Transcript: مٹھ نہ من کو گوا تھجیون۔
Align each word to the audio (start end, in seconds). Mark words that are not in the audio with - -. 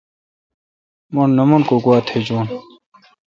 مٹھ 1.13 1.31
نہ 1.37 1.43
من 1.49 1.61
کو 1.67 1.75
گوا 1.83 1.97
تھجیون۔ 2.07 2.45